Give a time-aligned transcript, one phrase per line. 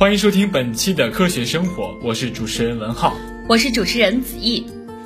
[0.00, 3.14] 欢迎收听本期的科学生活，我是主持人文浩。
[3.46, 4.64] 我是主持人子毅。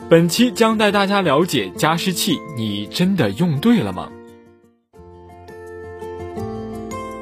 [0.09, 4.09] 本期将带大家了解加湿器，你真的用对了吗？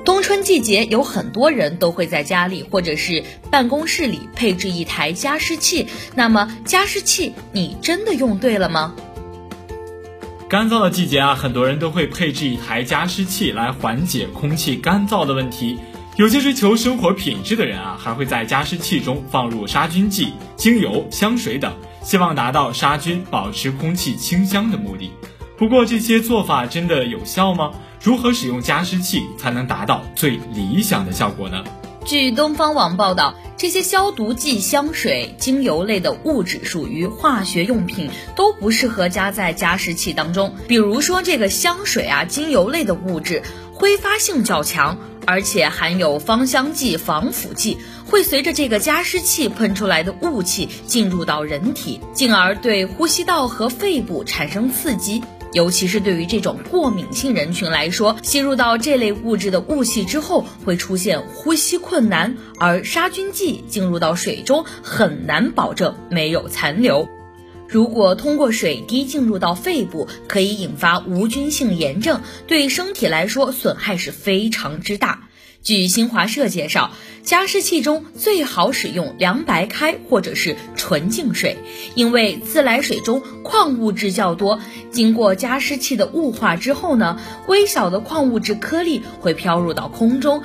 [0.04, 5.86] 冬春季节，有很多人都会在家里或者是办公室里配置一台加湿器。
[6.14, 8.94] 那么，加湿器你真的用对了吗？
[10.46, 15.78] 干燥的季节啊，很多人都会配置一台加湿器来缓解空气干燥的问题。
[16.16, 25.10] 有些追求生活品质的人啊，还会在加湿器中放入杀菌剂、精油、香水等，希望达到杀菌、保持空气清香的目的。
[25.56, 27.72] 不过，这些做法真的有效吗？
[28.02, 31.64] 如何使用加湿器才能达到最理想的效果呢？
[32.04, 40.54] 据东方网报道，这些消毒剂、香水、精油类的物质属于化学用品，都不适合加在加湿器当中。
[40.68, 55.22] 比如说，这个香水啊、精油类的物质，挥发性较强，而且含有芳香剂、防腐剂，会随着这个加湿器喷出来的雾气进入到人体，进而对呼吸道和肺部产生刺激。
[55.52, 67.06] 尤其是对于这种过敏性人群来说，吸入到这类物质的雾气之后，会出现呼吸困难，而杀菌剂进入到水中很难保证没有残留。
[67.72, 75.30] 如果通过水滴进入到肺部，可以引发无菌性炎症，对身体来说损害是非常之大。
[75.62, 76.90] 据新华社介绍，
[77.22, 81.56] 加湿器中最好使用凉白开或者是纯净水，
[81.94, 90.42] 因为自来水中矿物质较多，经过加湿器的雾化之后呢，微小的矿物质颗粒会飘入到空中。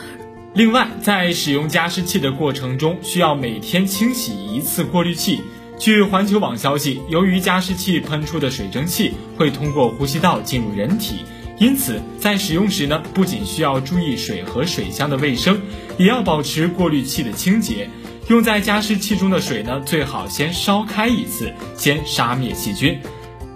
[0.53, 5.41] 另外，在使用加湿器的过程中，需要每天清洗一次过滤器。
[5.79, 11.23] 据环球网消息，由于加湿器喷出的水蒸气会通过呼吸道进入人体。
[11.59, 15.59] 因此，在使用时呢，不仅需要注意水和水箱的卫生，
[15.97, 17.89] 也要保持过滤器的清洁。
[18.27, 22.99] 用在加湿器中的水呢，最好先烧开一次，先杀灭细菌。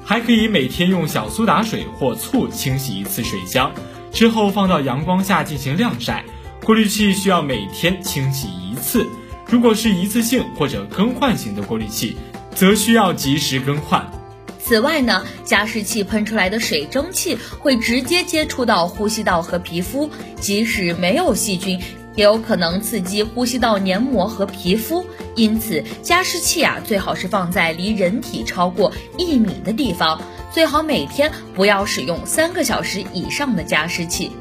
[0.04, 3.72] 还可以每天用小苏打水或醋清洗一次水箱，
[4.12, 6.24] 之后放到阳光下进行晾晒。
[6.64, 9.08] 过滤器需要每天清洗一次。
[9.52, 12.16] 如果是一次性或者更换型的过滤器，
[12.56, 14.10] 则需要及时更换。
[14.58, 21.78] 此外呢，加湿器喷出来的水蒸气会直接接触到呼吸道和皮肤，即使没有细菌，
[22.16, 25.06] 也有可能刺激呼吸道黏膜和皮肤。
[25.36, 30.22] 因此，加湿器啊最好是放在离人体超过一米的地方，
[30.54, 34.32] 最好每天不要使用三个小时以上的加湿器，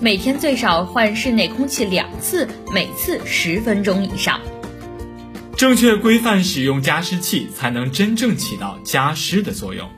[0.00, 4.40] 每天最少换室内空气两次，每次十分钟以上。
[5.56, 9.90] 正确规范使用加湿器，才能真正起到加湿的作用。